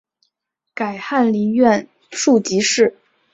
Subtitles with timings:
[0.73, 2.95] 改翰林院庶吉士。